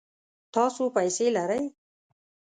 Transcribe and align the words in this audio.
تاسو 0.53 0.83
پیسې 0.95 1.27
لرئ؟ 1.35 1.63